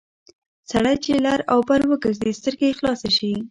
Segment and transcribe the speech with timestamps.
[0.71, 3.33] سړی چې لر او بر وګرځي سترګې یې خلاصې شي...